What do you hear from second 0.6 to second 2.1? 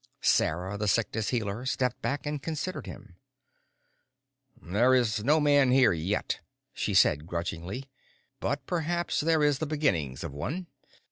the Sickness Healer stepped